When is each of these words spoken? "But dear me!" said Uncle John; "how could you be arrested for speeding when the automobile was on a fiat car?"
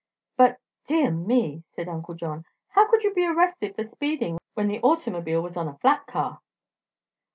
"But 0.35 0.57
dear 0.87 1.11
me!" 1.11 1.63
said 1.69 1.87
Uncle 1.87 2.15
John; 2.15 2.43
"how 2.69 2.89
could 2.89 3.03
you 3.03 3.13
be 3.13 3.27
arrested 3.27 3.75
for 3.75 3.83
speeding 3.83 4.39
when 4.55 4.67
the 4.67 4.81
automobile 4.81 5.43
was 5.43 5.55
on 5.55 5.67
a 5.67 5.77
fiat 5.77 6.07
car?" 6.07 6.41